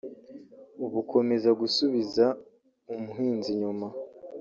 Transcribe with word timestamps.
bukomeza 0.93 1.49
gusubiza 1.61 2.25
umuhinzi 2.93 3.47
inyuma 3.55 3.87